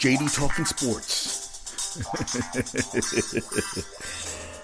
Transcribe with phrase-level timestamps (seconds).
[0.00, 1.36] JD Talking Sports.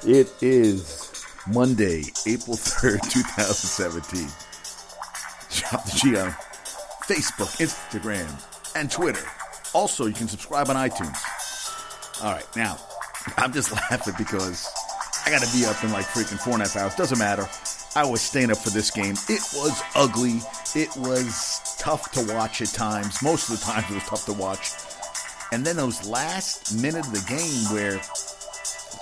[0.06, 4.28] it is Monday, April 3rd, 2017.
[5.50, 6.30] Drop the G on
[7.06, 8.26] Facebook, Instagram,
[8.76, 9.20] and Twitter.
[9.74, 11.18] Also, you can subscribe on iTunes.
[12.24, 12.78] All right, now,
[13.36, 14.66] I'm just laughing because
[15.26, 16.94] I got to be up in like freaking four and a half hours.
[16.94, 17.46] Doesn't matter.
[17.94, 19.16] I was staying up for this game.
[19.28, 20.40] It was ugly.
[20.74, 23.22] It was tough to watch at times.
[23.22, 24.70] Most of the times it was tough to watch.
[25.52, 28.00] And then those last minute of the game where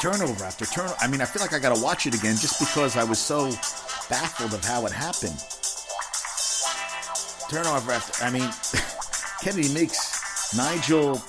[0.01, 0.95] turnover after turnover.
[1.01, 3.19] I mean, I feel like I got to watch it again just because I was
[3.19, 3.51] so
[4.11, 5.39] baffled of how it happened.
[7.51, 8.25] Turnover after.
[8.25, 8.51] I mean,
[9.43, 11.23] Kennedy Meeks Nigel.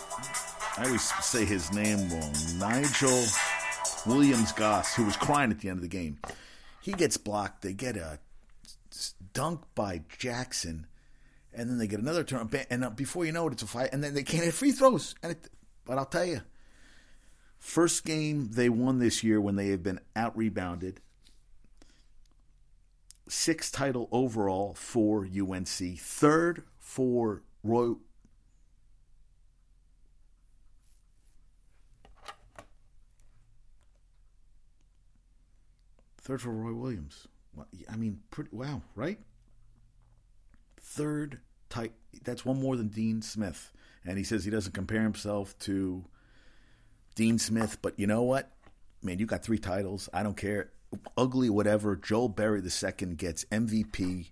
[0.77, 2.33] I always say his name wrong.
[2.57, 3.23] Nigel
[4.05, 6.19] Williams Goss, who was crying at the end of the game.
[6.81, 7.61] He gets blocked.
[7.61, 8.19] They get a
[9.33, 10.87] dunk by Jackson
[11.55, 13.89] and then they get another turn, and uh, before you know it, it's a fight,
[13.93, 15.15] and then they can't hit free throws.
[15.23, 15.49] And it,
[15.85, 16.41] but I'll tell you,
[17.59, 21.01] first game they won this year when they have been out rebounded.
[23.27, 27.93] Sixth title overall for UNC, third for Roy.
[36.21, 37.27] Third for Roy Williams.
[37.89, 39.19] I mean, pretty wow, right?
[40.85, 41.93] Third type.
[42.23, 43.71] That's one more than Dean Smith.
[44.05, 46.05] And he says he doesn't compare himself to
[47.15, 48.51] Dean Smith, but you know what?
[49.01, 50.09] Man, you got three titles.
[50.13, 50.71] I don't care.
[51.17, 51.95] Ugly, whatever.
[51.95, 54.29] Joel Berry the second gets MVP.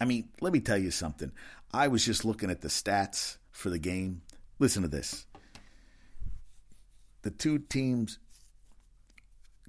[0.00, 1.30] I mean, let me tell you something.
[1.72, 4.22] I was just looking at the stats for the game.
[4.58, 5.26] Listen to this.
[7.22, 8.18] The two teams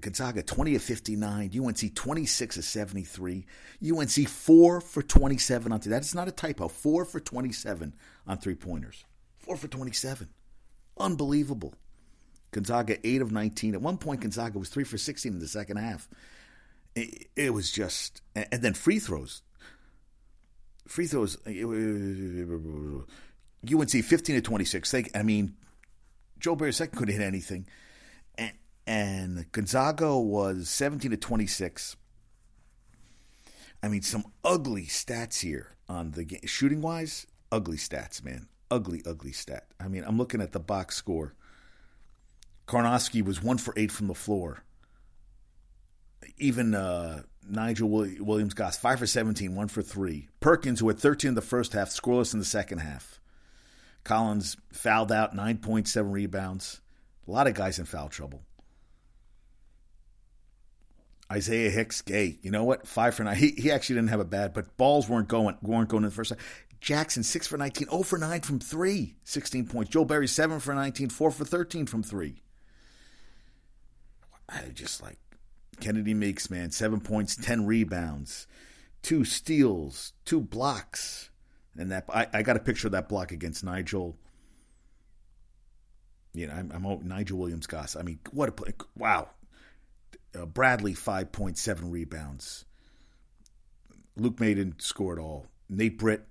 [0.02, 3.46] Gonzaga 20 of 59, UNC 26 of 73,
[3.84, 5.92] UNC 4 for 27 on three.
[5.92, 6.68] That's not a typo.
[6.68, 7.94] 4 for 27
[8.28, 9.06] on three pointers.
[9.40, 10.28] 4 for 27.
[10.98, 11.74] Unbelievable.
[12.52, 13.76] Gonzaga 8 of 19.
[13.76, 16.10] At one point, Gonzaga was 3 for 16 in the second half.
[16.96, 19.42] It, it was just, and then free throws.
[20.88, 21.52] Free throws, uh,
[23.74, 24.92] UNC 15 to 26.
[24.92, 25.56] They, I mean,
[26.40, 27.68] Joel Berry second couldn't hit anything
[28.92, 31.96] and Gonzaga was 17 to 26.
[33.82, 36.42] I mean, some ugly stats here on the game.
[36.44, 38.50] Shooting wise, ugly stats, man.
[38.70, 39.68] Ugly, ugly stat.
[39.80, 41.36] I mean, I'm looking at the box score.
[42.68, 44.66] Karnowski was one for eight from the floor.
[46.38, 50.28] Even uh, Nigel Williams Goss, five for 17, one for three.
[50.42, 53.22] Perkins, who had 13 in the first half, scoreless in the second half.
[54.04, 56.82] Collins fouled out, 9.7 rebounds.
[57.26, 58.42] A lot of guys in foul trouble.
[61.32, 62.38] Isaiah Hicks, gay.
[62.42, 62.86] You know what?
[62.86, 63.38] Five for nine.
[63.38, 66.16] He, he actually didn't have a bad, but balls weren't going weren't going in the
[66.16, 66.34] first.
[66.82, 69.92] Jackson six for 19, 0 for nine from three, 16 points.
[69.92, 72.42] Joel Berry, seven for 19, four for 13 from three.
[74.50, 75.18] I just like
[75.80, 78.48] Kennedy Meeks, man, seven points, ten rebounds,
[79.02, 81.30] two steals, two blocks,
[81.78, 84.18] and that I, I got a picture of that block against Nigel.
[86.34, 87.96] You know, I'm, I'm Nigel Williams Goss.
[87.96, 88.74] I mean, what a play!
[88.98, 89.30] Wow,
[90.38, 92.66] uh, Bradley, 5.7 rebounds.
[94.16, 95.48] Luke Maiden scored all.
[95.70, 96.28] Nate Britt,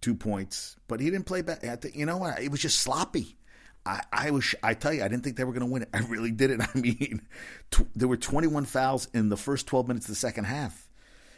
[0.00, 0.76] two points.
[0.88, 1.64] But he didn't play back.
[1.94, 2.40] You know what?
[2.40, 3.36] It was just sloppy.
[3.84, 4.54] I, I was.
[4.62, 5.90] I tell you, I didn't think they were going to win it.
[5.94, 6.62] I really didn't.
[6.74, 7.22] I mean,
[7.70, 10.88] tw- there were 21 fouls in the first 12 minutes of the second half.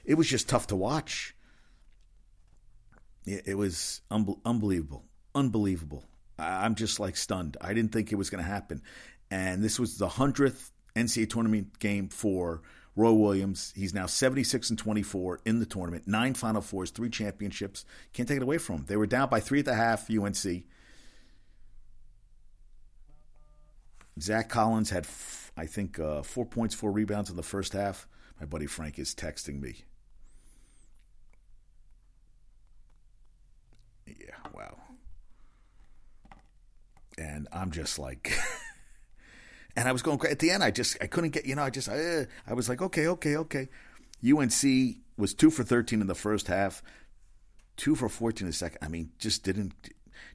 [0.05, 1.35] It was just tough to watch.
[3.27, 5.05] It, it was un- unbelievable,
[5.35, 6.05] unbelievable.
[6.39, 7.57] I, I'm just like stunned.
[7.61, 8.83] I didn't think it was going to happen,
[9.31, 12.63] and this was the hundredth NCAA tournament game for
[12.99, 13.73] Roy Williams.
[13.77, 17.85] He's now 76 and 24 in the tournament, nine Final Fours, three championships.
[18.13, 18.85] Can't take it away from him.
[18.87, 20.65] They were down by three at the half, UNC.
[24.21, 25.07] Zach Collins had,
[25.57, 28.09] I think, uh, four points, four rebounds in the first half.
[28.41, 29.85] My buddy Frank is texting me.
[34.07, 34.77] Yeah, wow.
[37.17, 38.37] And I'm just like.
[39.79, 40.65] and I was going at the end.
[40.65, 43.37] I just I couldn't get you know I just uh, I was like okay okay
[43.37, 43.69] okay.
[44.29, 46.83] UNC was two for thirteen in the first half,
[47.77, 48.79] two for fourteen in the second.
[48.83, 49.73] I mean, just didn't.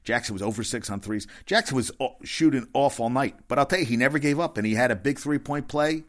[0.02, 1.26] Jackson was over six on threes.
[1.44, 1.92] Jackson was
[2.22, 4.90] shooting off all night, but I'll tell you, he never gave up, and he had
[4.90, 6.04] a big three point play.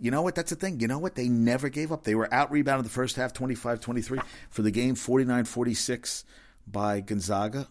[0.00, 0.36] You know what?
[0.36, 0.78] That's the thing.
[0.78, 1.16] You know what?
[1.16, 2.04] They never gave up.
[2.04, 6.24] They were out rebounded the first half 25 23 for the game 49 46
[6.68, 7.66] by Gonzaga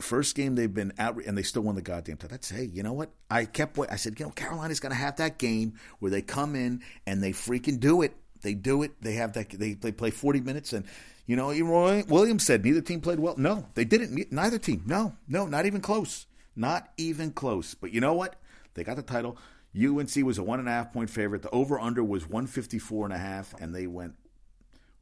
[0.00, 2.30] First game they've been out and they still won the goddamn title.
[2.30, 3.10] That's hey, you know what?
[3.30, 6.54] I kept I said, you know, Carolina's going to have that game where they come
[6.54, 8.14] in and they freaking do it.
[8.42, 8.92] They do it.
[9.00, 9.50] They have that.
[9.50, 10.84] They, they play 40 minutes, and
[11.26, 13.34] you know, Roy Williams said neither team played well.
[13.36, 14.30] No, they didn't.
[14.30, 14.84] Neither team.
[14.86, 16.26] No, no, not even close.
[16.54, 17.74] Not even close.
[17.74, 18.36] But you know what?
[18.74, 19.36] They got the title.
[19.76, 21.42] UNC was a one and a half point favorite.
[21.42, 24.14] The over under was 154 and a half, and they went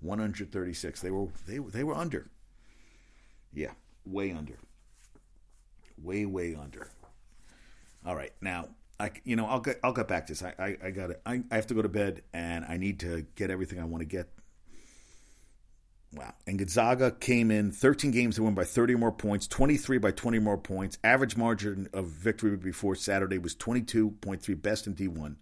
[0.00, 1.00] 136.
[1.00, 2.30] They were they they were under.
[3.52, 3.72] Yeah,
[4.04, 4.54] way under.
[6.04, 6.88] Way way under.
[8.04, 8.68] All right, now
[9.00, 10.42] I you know I'll get I'll get back to this.
[10.42, 13.26] I I, I got I I have to go to bed and I need to
[13.36, 14.28] get everything I want to get.
[16.12, 16.34] Wow.
[16.46, 20.38] And Gonzaga came in 13 games to win by 30 more points, 23 by 20
[20.38, 20.96] more points.
[21.02, 25.34] Average margin of victory before Saturday was 22.3, best in D1.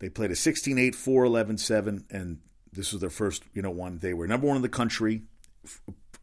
[0.00, 2.38] They played a 16 8, 4 11 7, and
[2.72, 3.98] this was their first, you know, one.
[3.98, 5.22] They were number one in the country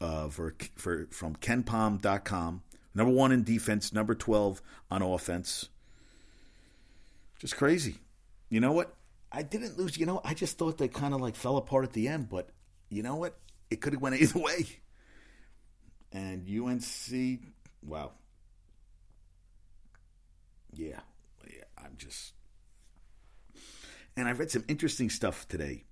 [0.00, 2.62] uh, for, for from kenpom.com.
[2.94, 5.68] Number one in defense, number 12 on offense.
[7.38, 7.98] Just crazy.
[8.48, 8.94] You know what?
[9.30, 9.96] I didn't lose.
[9.96, 12.48] You know, I just thought they kind of like fell apart at the end, but
[12.88, 13.38] you know what?
[13.70, 14.66] It could have went either way.
[16.12, 17.40] And UNC,
[17.84, 18.12] wow.
[20.72, 21.00] Yeah.
[21.46, 22.32] Yeah, I'm just
[24.18, 25.84] and I read some interesting stuff today.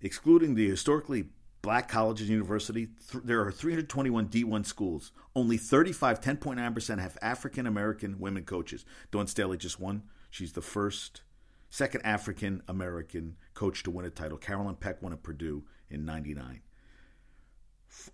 [0.00, 1.24] Excluding the historically
[1.62, 5.12] black colleges and university, th- there are 321 D1 schools.
[5.34, 8.84] Only 35, 10.9% have African American women coaches.
[9.10, 10.02] Dawn Staley just won.
[10.30, 11.22] She's the first,
[11.70, 14.38] second African American coach to win a title.
[14.38, 16.60] Carolyn Peck won at Purdue in 99.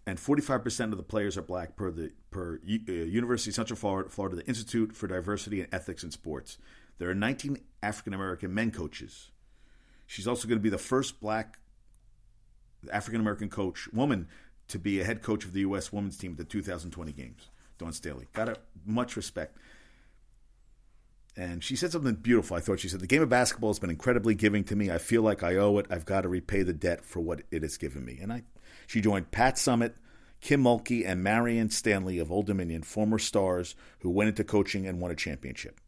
[0.07, 4.09] And 45% of the players are black per the per uh, University of Central Florida,
[4.09, 6.59] Florida, the Institute for Diversity and Ethics in Sports.
[6.99, 9.31] There are 19 African American men coaches.
[10.07, 11.59] She's also going to be the first black
[12.93, 14.29] African American coach, woman,
[14.69, 15.93] to be a head coach of the U.S.
[15.93, 17.51] women's team at the 2020 games.
[17.79, 18.27] Dawn Staley.
[18.33, 19.57] Got her much respect.
[21.37, 22.57] And she said something beautiful.
[22.57, 24.91] I thought she said, The game of basketball has been incredibly giving to me.
[24.91, 25.87] I feel like I owe it.
[25.91, 28.19] I've got to repay the debt for what it has given me.
[28.23, 28.43] And I,
[28.87, 29.95] she joined Pat Summitt,
[30.41, 35.01] Kim Mulkey, and Marianne Stanley of Old Dominion, former stars who went into coaching and
[35.01, 35.81] won a championship.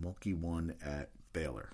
[0.00, 1.70] Mulkey won at Baylor.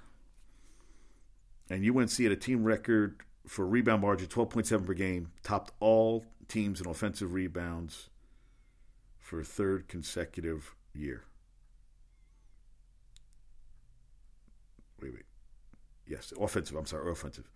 [1.69, 6.81] And UNC had a team record for rebound margin, 12.7 per game, topped all teams
[6.81, 8.09] in offensive rebounds
[9.19, 11.25] for a third consecutive year.
[15.01, 15.25] Wait, wait.
[16.07, 16.77] Yes, offensive.
[16.77, 17.51] I'm sorry, offensive.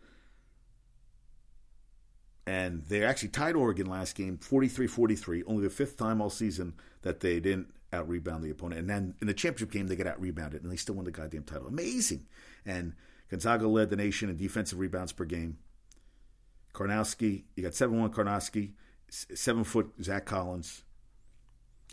[2.46, 6.74] And they actually tied Oregon last game 43 43, only the fifth time all season
[7.02, 8.80] that they didn't out rebound the opponent.
[8.80, 11.10] And then in the championship game, they get out rebounded and they still won the
[11.10, 11.68] goddamn title.
[11.68, 12.26] Amazing.
[12.66, 12.94] And
[13.30, 15.58] Gonzaga led the nation in defensive rebounds per game.
[16.74, 18.72] Karnowski, you got 7 1 Karnowski,
[19.08, 20.82] 7 foot Zach Collins.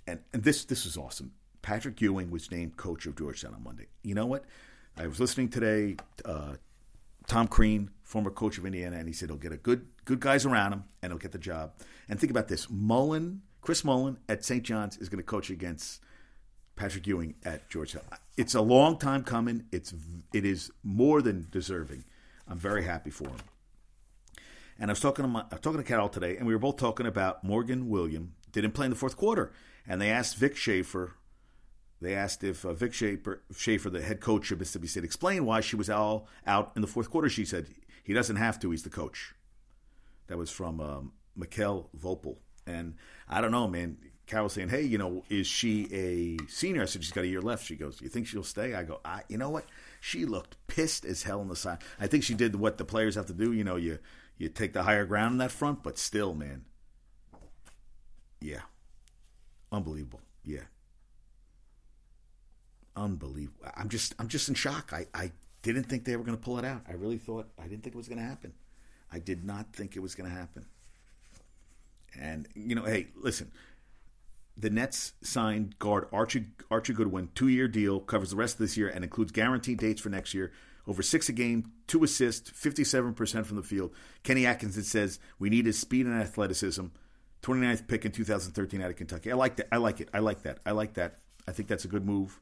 [0.06, 1.34] And, and this this is awesome.
[1.62, 3.88] Patrick Ewing was named coach of Georgetown on Monday.
[4.04, 4.46] You know what?
[4.98, 5.98] I was listening today.
[6.24, 6.56] Uh,
[7.28, 10.46] Tom Crean, former coach of Indiana, and he said he'll get a good good guys
[10.46, 11.74] around him and he'll get the job.
[12.08, 14.64] And think about this: Mullin Chris Mullin at St.
[14.64, 16.02] John's is going to coach against
[16.78, 18.04] Patrick Ewing at Georgetown.
[18.38, 19.66] It's a long time coming.
[19.72, 19.94] It's
[20.32, 22.06] it is more than deserving.
[22.48, 23.40] I'm very happy for him.
[24.80, 26.60] And I was talking to my, I was talking to Carol today, and we were
[26.60, 29.52] both talking about Morgan William didn't play in the fourth quarter,
[29.88, 31.16] and they asked Vic Schaefer.
[32.00, 35.62] They asked if uh, Vic Schaefer, Schaefer, the head coach of Mississippi State, explained why
[35.62, 37.28] she was all out in the fourth quarter.
[37.28, 37.68] She said
[38.04, 39.34] he doesn't have to; he's the coach.
[40.28, 42.38] That was from um, Voepel.
[42.68, 42.96] And
[43.28, 43.98] I don't know, man.
[44.28, 47.42] Carol saying, "Hey, you know, is she a senior?" I said, "She's got a year
[47.42, 49.66] left." She goes, "You think she'll stay?" I go, "I, you know what?
[50.02, 51.80] She looked pissed as hell on the side.
[52.00, 53.54] I think she did what the players have to do.
[53.54, 54.00] You know, you
[54.38, 56.66] you take the higher ground in that front, but still, man,
[58.42, 58.62] yeah,
[59.72, 60.20] unbelievable.
[60.44, 60.66] Yeah,
[62.96, 63.66] unbelievable.
[63.76, 64.92] I'm just I'm just in shock.
[64.92, 65.32] I I
[65.62, 66.82] didn't think they were going to pull it out.
[66.88, 68.54] I really thought I didn't think it was going to happen.
[69.12, 70.66] I did not think it was going to happen."
[72.20, 73.52] And you know, hey, listen,
[74.58, 78.76] the Nets signed guard Archie Archie Goodwin, two year deal, covers the rest of this
[78.76, 80.52] year, and includes guaranteed dates for next year.
[80.88, 83.94] Over six a game, two assists, fifty seven percent from the field.
[84.24, 86.88] Kenny Atkinson says we need his speed and athleticism.
[87.44, 89.32] 29th pick in 2013 out of Kentucky.
[89.32, 89.68] I like that.
[89.72, 90.10] I like it.
[90.12, 90.58] I like that.
[90.66, 91.20] I like that.
[91.48, 92.42] I think that's a good move.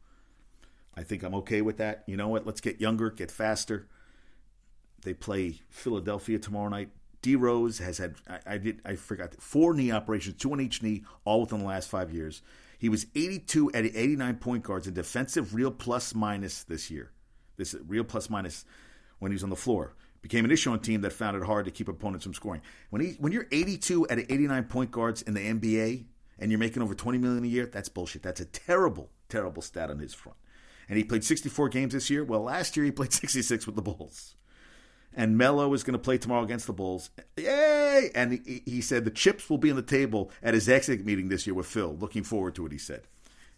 [0.96, 2.04] I think I'm okay with that.
[2.08, 2.46] You know what?
[2.46, 3.88] Let's get younger, get faster.
[5.04, 6.90] They play Philadelphia tomorrow night.
[7.26, 10.84] D Rose has had I, I, did I forgot four knee operations, two on each
[10.84, 12.44] knee, all within the last five years.
[12.78, 17.10] He was 82 at 89 point guards, a defensive real plus minus this year.
[17.58, 18.64] This real plus minus
[19.18, 21.66] when he was on the floor became an issue on team that found it hard
[21.66, 22.62] to keep opponents from scoring.
[22.92, 26.06] When he when you're 82 at 89 point guards in the NBA
[26.38, 28.22] and you're making over 20 million a year, that's bullshit.
[28.22, 30.38] That's a terrible terrible stat on his front.
[30.88, 32.24] And he played 64 games this year.
[32.24, 34.36] Well, last year he played 66 with the Bulls.
[35.16, 37.10] And Melo is going to play tomorrow against the Bulls.
[37.38, 38.12] Yay!
[38.14, 41.30] And he, he said the chips will be on the table at his exit meeting
[41.30, 41.96] this year with Phil.
[41.96, 43.04] Looking forward to it, he said.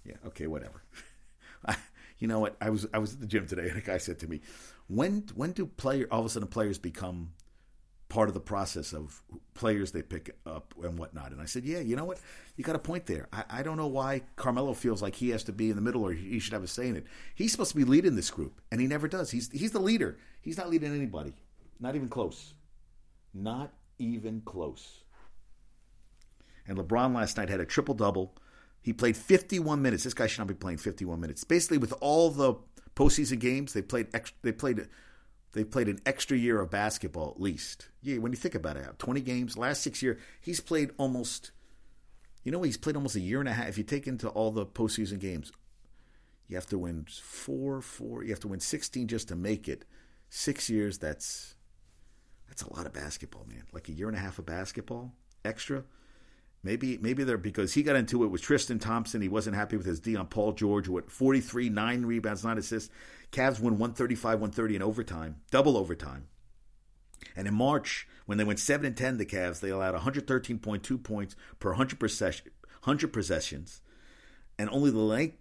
[0.05, 0.83] Yeah, okay, whatever.
[1.65, 1.75] I,
[2.19, 2.55] you know what?
[2.61, 4.41] I was I was at the gym today, and a guy said to me,
[4.87, 7.31] "When when do player all of a sudden players become
[8.09, 9.21] part of the process of
[9.53, 11.31] players they pick up and whatnot.
[11.31, 12.19] And I said, yeah, you know what?
[12.55, 13.27] You got a point there.
[13.33, 16.03] I, I, don't know why Carmelo feels like he has to be in the middle
[16.03, 17.05] or he should have a say in it.
[17.35, 19.31] He's supposed to be leading this group, and he never does.
[19.31, 20.17] He's he's the leader.
[20.41, 21.33] He's not leading anybody.
[21.79, 22.53] Not even close.
[23.33, 25.03] Not even close.
[26.67, 28.35] And LeBron last night had a triple double.
[28.81, 30.03] He played 51 minutes.
[30.03, 31.43] This guy should not be playing 51 minutes.
[31.43, 32.55] Basically, with all the
[32.95, 34.07] postseason games, they played.
[34.41, 34.87] They played
[35.53, 37.89] they played an extra year of basketball at least.
[38.01, 41.51] Yeah, when you think about it, 20 games, last six years, he's played almost,
[42.43, 43.69] you know, he's played almost a year and a half.
[43.69, 45.51] If you take into all the postseason games,
[46.47, 49.85] you have to win four, four, you have to win 16 just to make it.
[50.29, 51.55] Six years, that's
[52.47, 53.63] that's a lot of basketball, man.
[53.71, 55.13] Like a year and a half of basketball
[55.45, 55.83] extra.
[56.63, 59.21] Maybe maybe they're because he got into it with Tristan Thompson.
[59.21, 62.89] He wasn't happy with his D on Paul George with 43, nine rebounds, nine assists.
[63.31, 66.27] Cavs won 135, 130 in overtime, double overtime.
[67.35, 71.35] And in March, when they went 7 and 10, the Cavs, they allowed 113.2 points
[71.59, 72.51] per 100, possession,
[72.83, 73.81] 100 possessions.
[74.59, 75.31] And only the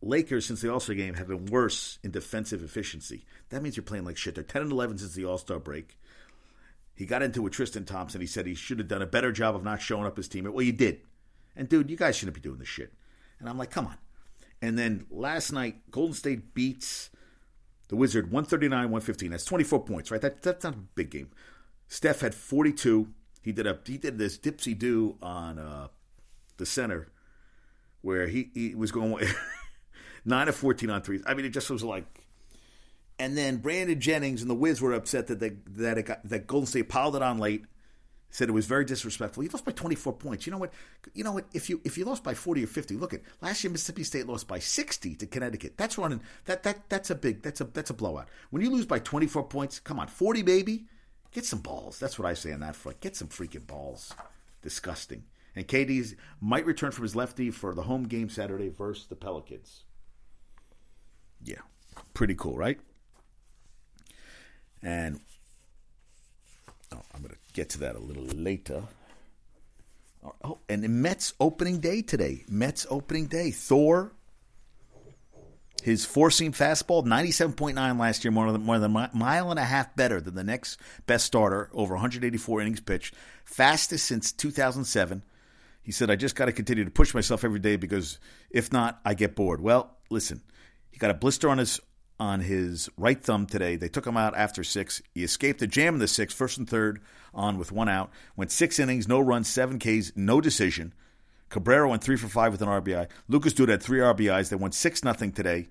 [0.00, 3.26] Lakers, since the All Star game, have been worse in defensive efficiency.
[3.50, 4.34] That means you're playing like shit.
[4.34, 5.98] They're 10 and 11 since the All Star break.
[6.98, 8.20] He got into with Tristan Thompson.
[8.20, 10.52] He said he should have done a better job of not showing up his team.
[10.52, 11.02] Well, you did.
[11.54, 12.92] And dude, you guys shouldn't be doing this shit.
[13.38, 13.98] And I'm like, come on.
[14.60, 17.10] And then last night, Golden State beats
[17.86, 19.30] the Wizard 139 115.
[19.30, 20.20] That's 24 points, right?
[20.20, 21.30] That, that's not a big game.
[21.86, 23.14] Steph had 42.
[23.42, 25.88] He did a he did this dipsy do on uh,
[26.56, 27.12] the center
[28.00, 29.24] where he, he was going
[30.24, 31.22] 9 of 14 on threes.
[31.26, 32.26] I mean, it just was like
[33.18, 36.46] and then Brandon Jennings and the Wiz were upset that they, that it got, that
[36.46, 37.64] Golden State piled it on late.
[38.30, 39.42] Said it was very disrespectful.
[39.42, 40.46] You lost by 24 points.
[40.46, 40.70] You know what?
[41.14, 41.46] You know what?
[41.54, 44.26] If you if you lost by 40 or 50, look at last year Mississippi State
[44.26, 45.78] lost by 60 to Connecticut.
[45.78, 46.20] That's running.
[46.44, 47.40] That that that's a big.
[47.40, 48.28] That's a that's a blowout.
[48.50, 50.84] When you lose by 24 points, come on, 40 baby,
[51.32, 51.98] get some balls.
[51.98, 53.00] That's what I say on that front.
[53.00, 54.14] Get some freaking balls.
[54.60, 55.24] Disgusting.
[55.56, 59.84] And KD's might return from his lefty for the home game Saturday versus the Pelicans.
[61.42, 61.62] Yeah,
[62.12, 62.78] pretty cool, right?
[64.82, 65.20] And
[66.92, 68.84] oh, I'm going to get to that a little later.
[70.44, 72.44] Oh, and the Mets opening day today.
[72.48, 73.50] Mets opening day.
[73.50, 74.12] Thor,
[75.82, 79.64] his four seam fastball, 97.9 last year, more than, more than a mile and a
[79.64, 85.22] half better than the next best starter, over 184 innings pitched, fastest since 2007.
[85.82, 88.18] He said, I just got to continue to push myself every day because
[88.50, 89.60] if not, I get bored.
[89.60, 90.42] Well, listen,
[90.90, 91.80] he got a blister on his
[92.20, 93.76] on his right thumb today.
[93.76, 95.02] They took him out after six.
[95.14, 97.00] He escaped a jam in the sixth, first and third
[97.32, 98.10] on with one out.
[98.36, 100.92] Went six innings, no runs, seven Ks, no decision.
[101.48, 103.08] Cabrera went three for five with an RBI.
[103.28, 104.50] Lucas Duda had three RBIs.
[104.50, 105.68] They went six nothing today.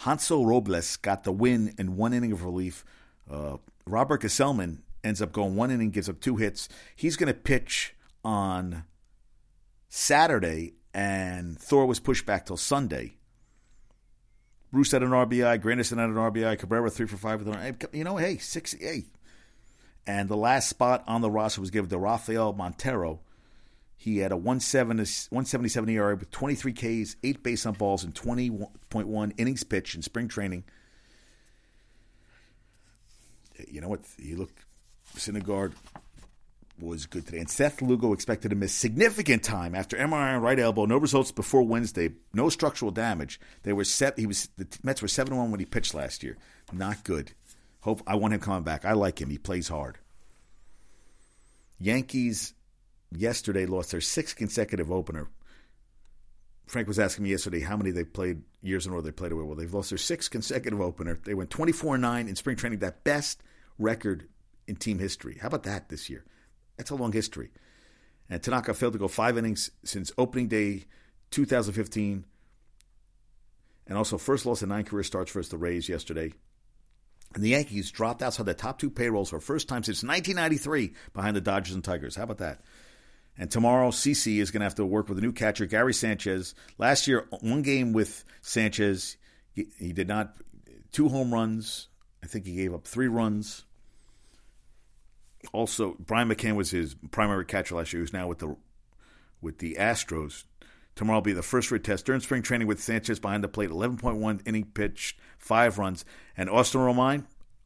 [0.00, 2.84] Hansel Robles got the win in one inning of relief.
[3.30, 6.68] Uh, Robert Gsellman ends up going one inning, gives up two hits.
[6.94, 8.84] He's going to pitch on
[9.88, 13.16] Saturday, and Thor was pushed back till Sunday.
[14.76, 18.04] Bruce had an RBI, Granderson had an RBI, Cabrera three for five with an You
[18.04, 19.06] know, hey, six eight.
[20.06, 23.20] And the last spot on the roster was given to Rafael Montero.
[23.96, 29.64] He had a 177 ERA with 23 Ks, 8 base on balls, and 20.1 innings
[29.64, 30.62] pitched in spring training.
[33.66, 34.00] You know what?
[34.18, 34.52] You look,
[35.14, 35.72] Syndergaard
[36.80, 37.38] was good today.
[37.38, 40.84] And Seth Lugo expected to miss significant time after MRI on right elbow.
[40.84, 42.10] No results before Wednesday.
[42.32, 43.40] No structural damage.
[43.62, 44.18] They were set.
[44.18, 46.36] He was the Mets were seven one when he pitched last year.
[46.72, 47.32] Not good.
[47.80, 48.84] Hope I want him coming back.
[48.84, 49.30] I like him.
[49.30, 49.98] He plays hard.
[51.78, 52.54] Yankees
[53.12, 55.28] yesterday lost their sixth consecutive opener.
[56.66, 59.30] Frank was asking me yesterday how many they played years in a row they played
[59.30, 59.44] away.
[59.44, 61.20] Well, they've lost their sixth consecutive opener.
[61.24, 63.42] They went 24 9 in spring training, that best
[63.78, 64.26] record
[64.66, 65.38] in team history.
[65.40, 66.24] How about that this year?
[66.76, 67.50] That's a long history.
[68.28, 70.84] And Tanaka failed to go five innings since opening day
[71.30, 72.24] 2015.
[73.86, 76.32] And also first loss in nine career starts versus the Rays yesterday.
[77.34, 81.36] And the Yankees dropped outside the top two payrolls for first time since 1993 behind
[81.36, 82.16] the Dodgers and Tigers.
[82.16, 82.62] How about that?
[83.38, 86.54] And tomorrow, CC is going to have to work with a new catcher, Gary Sanchez.
[86.78, 89.18] Last year, one game with Sanchez,
[89.52, 90.36] he, he did not,
[90.90, 91.88] two home runs.
[92.24, 93.65] I think he gave up three runs
[95.52, 98.00] also Brian McCann was his primary catcher last year.
[98.00, 98.56] Who's now with the
[99.40, 100.44] with the Astros.
[100.94, 102.06] Tomorrow will be the first retest test.
[102.06, 106.06] During spring training with Sanchez behind the plate, 11.1 inning pitched, five runs.
[106.38, 107.24] And Austin Romine,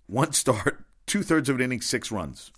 [0.08, 2.50] one start, two thirds of an inning, six runs.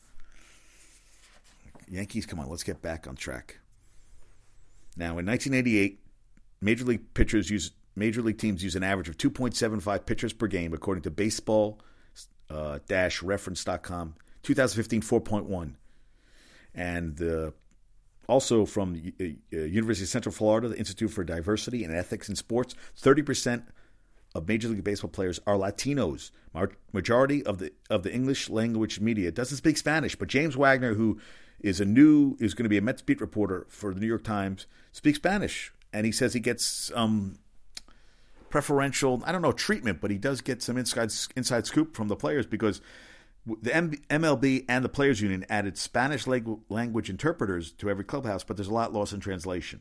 [1.88, 3.58] Yankees, come on, let's get back on track.
[4.96, 6.00] Now, in 1988,
[6.62, 10.72] major league pitchers use major league teams use an average of 2.75 pitchers per game,
[10.72, 11.80] according to baseball
[12.48, 12.78] uh.
[14.42, 15.75] 2015, 4.1.
[16.75, 17.54] And the
[18.28, 22.37] also from uh, uh, University of Central Florida, the Institute for Diversity and Ethics in
[22.37, 23.64] Sports, 30%
[24.34, 26.30] of Major League Baseball players are Latinos.
[26.92, 31.18] Majority of the of the English language media doesn't speak Spanish, but James Wagner, who
[31.61, 34.25] is a new is going to be a Mets beat reporter for the New York
[34.25, 37.38] Times, speaks Spanish, and he says he gets um,
[38.50, 42.16] preferential I don't know treatment, but he does get some inside inside scoop from the
[42.16, 42.80] players because
[43.46, 48.68] the MLB and the Players Union added Spanish language interpreters to every clubhouse, but there's
[48.68, 49.80] a lot lost in translation.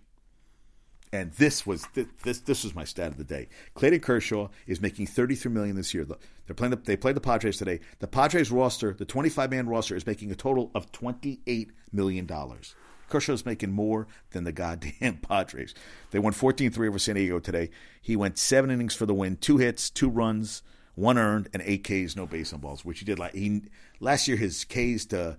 [1.14, 3.50] And this was this this was my stat of the day.
[3.74, 6.06] Clayton Kershaw is making 33 million this year.
[6.06, 7.82] They're playing the, they played the Padres today.
[8.00, 12.76] The Padres roster, the 25 man roster, is making a total of 28 million dollars.
[13.10, 15.76] Kershaw's making more than the goddamn Padres.
[16.12, 17.70] They won 14-3 over San Diego today.
[18.02, 20.64] He went seven innings for the win, two hits, two runs,
[20.96, 23.64] one earned, and eight Ks, no base on balls, which he did like he
[24.00, 24.38] last year.
[24.38, 25.38] His Ks to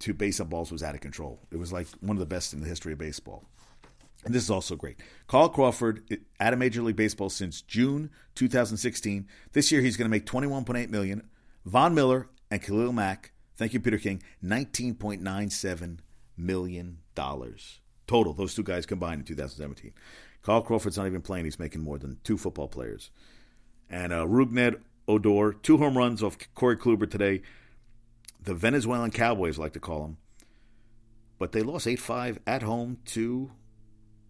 [0.00, 1.40] to base on balls was out of control.
[1.50, 3.44] It was like one of the best in the history of baseball.
[4.24, 5.00] And this is also great.
[5.26, 9.26] Carl Crawford at a Major League Baseball since June 2016.
[9.52, 11.28] This year he's going to make 21.8 million.
[11.64, 15.98] Von Miller and Khalil Mack, thank you Peter King, 19.97
[16.36, 18.32] million dollars total.
[18.32, 19.92] Those two guys combined in 2017.
[20.42, 23.10] Carl Crawford's not even playing; he's making more than two football players.
[23.90, 27.42] And uh, Rougned Odor, two home runs off Corey Kluber today.
[28.42, 30.18] The Venezuelan Cowboys like to call them.
[31.38, 33.50] But they lost 8 5 at home to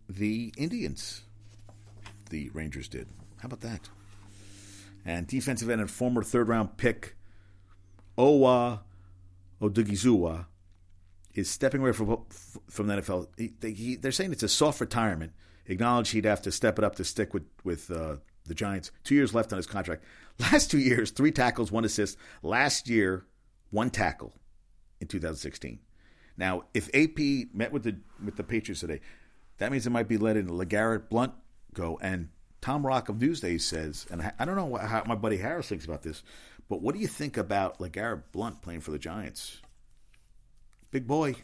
[0.08, 1.22] the Indians.
[2.30, 3.08] The Rangers did.
[3.38, 3.88] How about that?
[5.04, 7.16] And defensive end and former third round pick
[8.18, 8.80] Owa
[9.60, 10.46] Odighizuwa
[11.34, 12.24] is stepping away from,
[12.68, 13.28] from the NFL.
[13.36, 15.32] He, he, they're saying it's a soft retirement.
[15.66, 18.16] Acknowledge he'd have to step it up to stick with, with uh,
[18.48, 18.90] the Giants.
[19.04, 20.04] Two years left on his contract.
[20.38, 22.16] Last two years, three tackles, one assist.
[22.42, 23.26] Last year,
[23.70, 24.32] one tackle
[25.00, 25.80] in 2016.
[26.36, 29.00] Now, if AP met with the with the Patriots today,
[29.58, 31.32] that means it might be letting LeGarrette Blunt
[31.74, 31.98] go.
[32.00, 32.28] And
[32.60, 36.02] Tom Rock of Newsday says, and I, don't know how my buddy Harris thinks about
[36.02, 36.22] this,
[36.68, 39.58] but what do you think about LeGarrette Blunt playing for the Giants?
[40.90, 41.34] Big boy.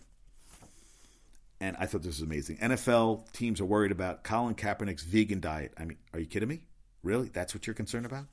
[1.60, 2.58] And I thought this was amazing.
[2.58, 5.72] NFL teams are worried about Colin Kaepernick's vegan diet.
[5.78, 6.62] I mean, are you kidding me?
[7.04, 7.28] Really?
[7.28, 8.24] That's what you're concerned about?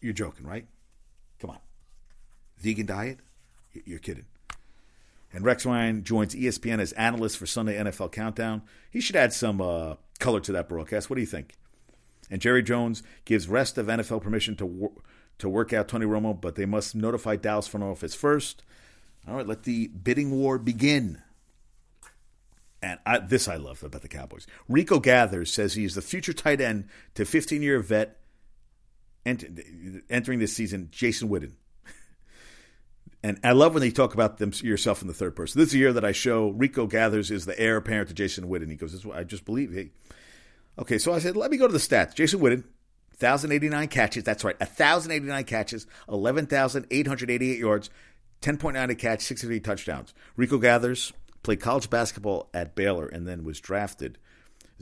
[0.00, 0.66] You're joking, right?
[1.40, 1.58] Come on.
[2.58, 3.18] Vegan diet?
[3.84, 4.26] You're kidding.
[5.32, 8.62] And Rex Ryan joins ESPN as analyst for Sunday NFL Countdown.
[8.90, 11.10] He should add some uh, color to that broadcast.
[11.10, 11.54] What do you think?
[12.30, 14.92] And Jerry Jones gives rest of NFL permission to wor-
[15.38, 18.62] to work out Tony Romo, but they must notify Dallas front office first.
[19.26, 21.22] All right, let the bidding war begin.
[22.84, 24.46] And I, this I love about the Cowboys.
[24.68, 28.20] Rico Gathers says he is the future tight end to 15 year vet
[29.24, 29.60] ent-
[30.10, 31.52] entering this season, Jason Witten.
[33.22, 35.58] And I love when they talk about them yourself in the third person.
[35.58, 38.48] This is the year that I show Rico Gathers is the heir apparent to Jason
[38.48, 38.68] Witten.
[38.68, 39.92] He goes, "This I just believe." Hey.
[40.78, 42.14] Okay, so I said, let me go to the stats.
[42.14, 42.64] Jason Witten,
[43.18, 44.24] 1,089 catches.
[44.24, 47.88] That's right, 1,089 catches, 11,888 yards,
[48.42, 50.12] 10.9 a catch, 63 touchdowns.
[50.36, 51.14] Rico Gathers,
[51.44, 54.18] played college basketball at Baylor, and then was drafted.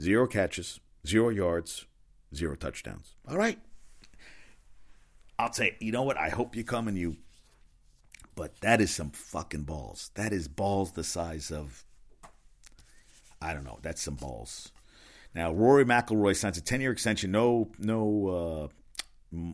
[0.01, 1.85] Zero catches, zero yards,
[2.33, 3.13] zero touchdowns.
[3.29, 3.59] All right.
[5.37, 6.17] I'll say, you know what?
[6.17, 7.17] I hope you come and you.
[8.35, 10.09] But that is some fucking balls.
[10.15, 11.85] That is balls the size of.
[13.39, 13.77] I don't know.
[13.83, 14.71] That's some balls.
[15.35, 17.31] Now Rory McIlroy signs a ten-year extension.
[17.31, 18.71] No, no
[19.33, 19.47] uh,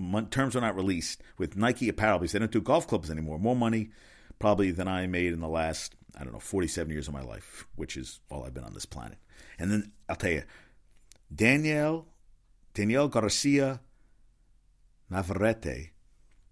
[0.00, 3.38] m- terms are not released with Nike apparel because they don't do golf clubs anymore.
[3.38, 3.90] More money,
[4.38, 7.66] probably than I made in the last I don't know, 47 years of my life,
[7.76, 9.18] which is all I've been on this planet.
[9.58, 10.42] And then I'll tell you,
[11.34, 12.06] Danielle,
[12.74, 13.80] Danielle Garcia
[15.10, 15.90] Navarrete,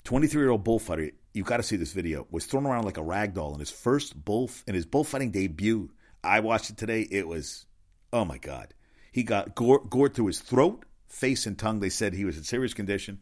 [0.05, 3.03] 23 year old bullfighter, you've got to see this video, was thrown around like a
[3.03, 5.91] rag doll in his first bull, in his bullfighting debut.
[6.25, 7.07] I watched it today.
[7.11, 7.67] It was,
[8.13, 8.75] oh my God.
[9.13, 11.81] He got gored, gored through his throat, face, and tongue.
[11.81, 13.21] They said he was in serious condition.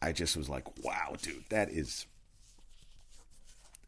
[0.00, 2.06] I just was like, wow, dude, that is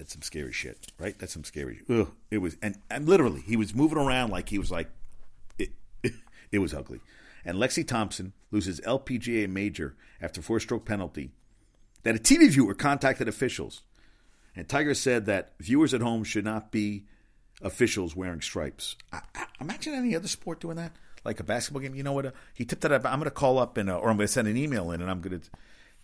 [0.00, 1.16] that's some scary shit, right?
[1.18, 1.82] That's some scary.
[1.90, 4.88] Ugh, it was, and and literally, he was moving around like he was like,
[5.58, 5.72] it,
[6.50, 7.00] it, was ugly.
[7.44, 11.32] And Lexi Thompson loses LPGA major after four-stroke penalty.
[12.02, 13.82] That a TV viewer contacted officials,
[14.56, 17.04] and Tiger said that viewers at home should not be
[17.60, 18.96] officials wearing stripes.
[19.12, 21.94] I, I, imagine any other sport doing that, like a basketball game.
[21.94, 22.24] You know what?
[22.24, 23.04] Uh, he tipped that up.
[23.04, 25.02] I'm going to call up and uh, or I'm going to send an email in,
[25.02, 25.50] and I'm going to.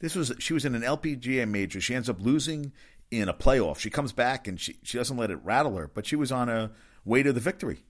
[0.00, 1.80] This was she was in an LPGA major.
[1.80, 2.72] She ends up losing
[3.10, 3.78] in a playoff.
[3.78, 6.48] She comes back and she she doesn't let it rattle her, but she was on
[6.48, 6.70] a
[7.04, 7.84] way to the victory.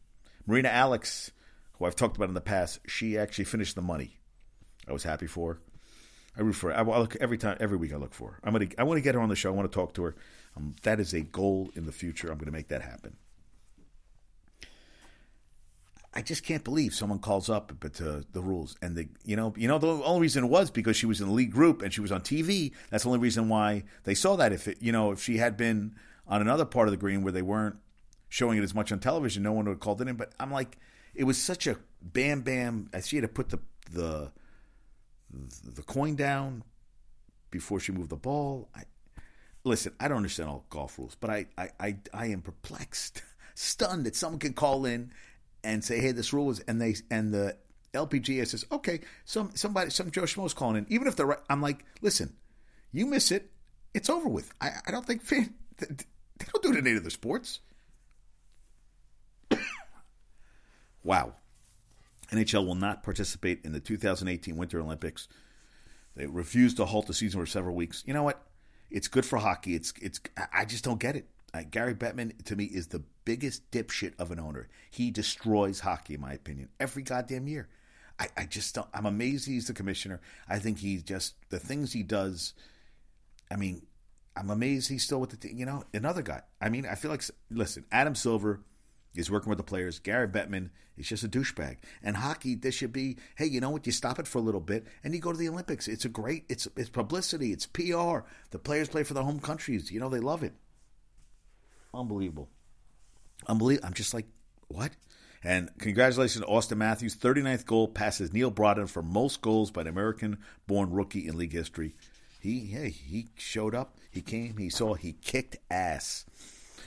[0.47, 1.31] Marina Alex,
[1.75, 4.19] who I've talked about in the past, she actually finished the money.
[4.89, 5.61] I was happy for her.
[6.37, 6.79] I root for her.
[6.79, 7.93] I, look every time, every week.
[7.93, 8.41] I look for her.
[8.45, 8.69] I'm gonna.
[8.79, 9.51] I want to get her on the show.
[9.51, 10.17] I want to talk to her.
[10.57, 12.31] Um, that is a goal in the future.
[12.31, 13.17] I'm to make that happen.
[16.17, 19.53] I just can't believe someone calls up but to the rules and the you know
[19.55, 21.93] you know the only reason it was because she was in the league group and
[21.93, 22.73] she was on TV.
[22.89, 24.51] That's the only reason why they saw that.
[24.51, 25.95] If it you know if she had been
[26.27, 27.77] on another part of the green where they weren't
[28.31, 30.17] showing it as much on television, no one would have called it in.
[30.17, 30.79] But I'm like,
[31.15, 32.89] it was such a bam bam.
[33.03, 33.59] She had to put the
[33.93, 34.33] the
[35.65, 36.65] the coin down
[37.51, 38.71] before she moved the ball.
[38.75, 38.85] I,
[39.65, 43.23] listen, I don't understand all golf rules, but I, I, I, I am perplexed,
[43.55, 45.13] stunned that someone can call in
[45.67, 47.57] and say, "Hey, this rule is," and they and the
[47.93, 51.61] LPGA says, "Okay, some somebody, some Joe Schmo's calling in." Even if they're right, I'm
[51.61, 52.35] like, "Listen,
[52.93, 53.51] you miss it,
[53.93, 57.61] it's over with." I, I don't think they don't do it in any other sports.
[61.03, 61.35] wow.
[62.33, 65.29] NHL will not participate in the 2018 Winter Olympics.
[66.17, 68.03] They refused to halt the season for several weeks.
[68.07, 68.43] You know what?
[68.91, 69.75] It's good for hockey.
[69.75, 70.21] It's it's.
[70.53, 71.29] I just don't get it.
[71.57, 74.69] Uh, Gary Bettman to me is the biggest dipshit of an owner.
[74.91, 77.69] He destroys hockey, in my opinion, every goddamn year.
[78.19, 78.89] I, I just don't.
[78.93, 80.21] I'm amazed he's the commissioner.
[80.49, 82.53] I think he just the things he does.
[83.51, 83.87] I mean,
[84.37, 86.43] I'm amazed he's still with the you know another guy.
[86.61, 88.61] I mean, I feel like listen, Adam Silver
[89.15, 89.99] is working with the players.
[89.99, 91.79] Gary Bettman is just a douchebag.
[92.03, 93.87] And hockey, this should be, hey, you know what?
[93.87, 95.89] You stop it for a little bit and you go to the Olympics.
[95.89, 98.27] It's a great, it's it's publicity, it's PR.
[98.51, 99.91] The players play for their home countries.
[99.91, 100.55] You know they love it.
[101.97, 102.49] Unbelievable.
[103.47, 103.87] Unbelievable.
[103.87, 104.27] I'm just like,
[104.69, 104.93] what?
[105.43, 107.17] And congratulations to Auston Matthews.
[107.17, 111.53] 39th goal passes Neal Broten for most goals by an American born rookie in league
[111.53, 111.95] history.
[112.41, 116.25] He he showed up, he came, he saw, he kicked ass.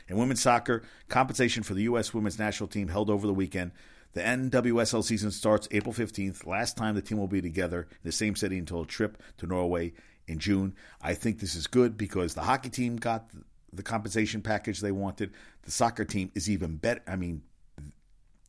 [0.08, 2.14] In women's soccer, compensation for the U.S.
[2.14, 3.72] women's national team held over the weekend.
[4.14, 6.46] The NWSL season starts April 15th.
[6.46, 9.48] Last time the team will be together in the same city until a trip to
[9.48, 9.94] Norway
[10.28, 10.76] in June.
[11.02, 13.30] I think this is good because the hockey team got
[13.74, 15.32] the compensation package they wanted.
[15.64, 17.02] The soccer team is even better.
[17.08, 17.44] I mean,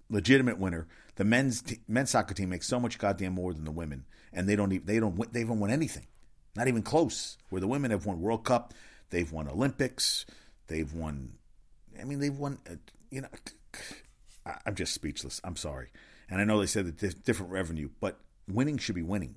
[0.08, 0.86] legitimate winner.
[1.16, 4.48] The men's t- men's soccer team makes so much goddamn more than the women, and
[4.48, 6.06] they don't even, they don't win, they haven't won anything,
[6.56, 7.36] not even close.
[7.50, 8.72] Where the women have won World Cup,
[9.10, 10.24] they've won Olympics,
[10.68, 11.32] they've won
[12.00, 12.58] I mean, they've won.
[12.68, 12.74] Uh,
[13.10, 13.28] you know,
[14.66, 15.40] I'm just speechless.
[15.44, 15.88] I'm sorry.
[16.28, 19.36] And I know they said that there's different revenue, but winning should be winning.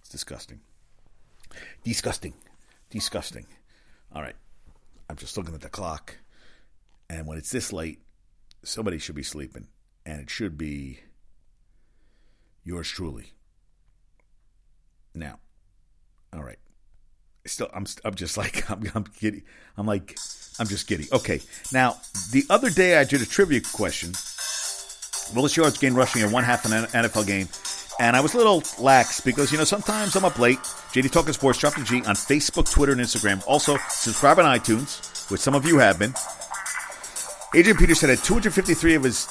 [0.00, 0.60] It's disgusting.
[1.84, 2.34] Disgusting.
[2.90, 3.46] Disgusting.
[4.12, 4.34] All right.
[5.10, 6.18] I'm just looking at the clock.
[7.08, 7.98] And when it's this late,
[8.62, 9.66] somebody should be sleeping.
[10.06, 11.00] And it should be
[12.62, 13.32] yours truly.
[15.12, 15.40] Now,
[16.32, 16.60] all right.
[17.44, 19.42] Still, I'm, I'm just like, I'm, I'm giddy.
[19.76, 20.16] I'm like,
[20.60, 21.08] I'm just giddy.
[21.12, 21.40] Okay.
[21.72, 21.96] Now,
[22.30, 24.12] the other day I did a trivia question.
[25.34, 27.48] Willis yards gained rushing in one half an NFL game.
[28.00, 30.58] And I was a little lax because, you know, sometimes I'm up late.
[30.58, 33.44] JD Talking Sports, the G on Facebook, Twitter, and Instagram.
[33.46, 36.14] Also, subscribe on iTunes, which some of you have been.
[37.54, 39.28] Adrian Peterson had 253 of his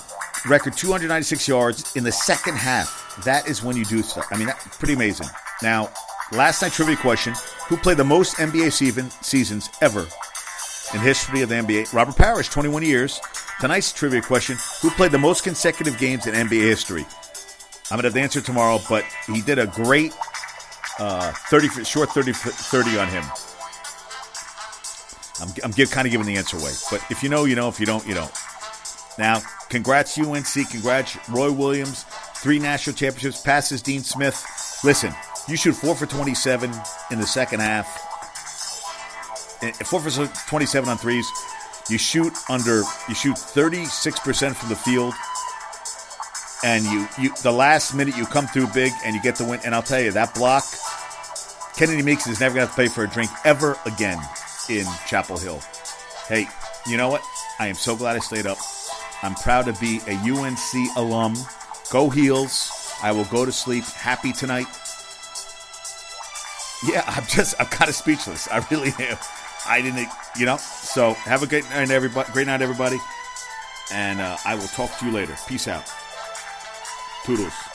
[0.47, 3.19] record 296 yards in the second half.
[3.25, 4.27] That is when you do stuff.
[4.29, 5.27] I mean, that's pretty amazing.
[5.63, 5.89] Now,
[6.31, 7.33] last night trivia question:
[7.69, 10.07] Who played the most NBA season, seasons ever
[10.93, 11.91] in history of the NBA.
[11.91, 13.19] Robert Parish, 21 years.
[13.59, 17.05] Tonight's trivia question Who played the most consecutive games in NBA history?
[17.91, 20.13] I'm to have the answer tomorrow, but he did a great
[20.99, 23.23] uh, 30, short 30, 30 on him.
[25.41, 26.71] I'm, I'm give, kind of giving the answer away.
[26.91, 27.69] But if you know, you know.
[27.69, 28.31] If you don't, you don't.
[29.17, 30.69] Now, congrats UNC.
[30.69, 32.03] Congrats Roy Williams.
[32.35, 33.41] Three national championships.
[33.41, 34.45] Passes Dean Smith.
[34.83, 35.13] Listen,
[35.47, 36.71] you shoot four for 27
[37.11, 38.09] in the second half
[39.85, 41.27] four for 27 on threes.
[41.89, 45.13] You shoot under, you shoot 36% from the field.
[46.63, 49.61] And you, you, the last minute you come through big and you get the win.
[49.63, 50.63] And I'll tell you, that block,
[51.77, 54.19] Kennedy Meeks is never going to pay for a drink ever again
[54.69, 55.61] in Chapel Hill.
[56.27, 56.47] Hey,
[56.85, 57.21] you know what?
[57.59, 58.57] I am so glad I stayed up.
[59.23, 61.35] I'm proud to be a UNC alum.
[61.91, 62.71] Go Heels.
[63.01, 64.67] I will go to sleep happy tonight.
[66.85, 68.47] Yeah, I'm just, I'm kind of speechless.
[68.49, 69.17] I really am.
[69.65, 70.57] I didn't, you know.
[70.57, 72.31] So have a great night, everybody.
[72.31, 72.97] Great night, everybody.
[73.91, 75.35] And uh, I will talk to you later.
[75.47, 75.89] Peace out.
[77.29, 77.68] Toodles.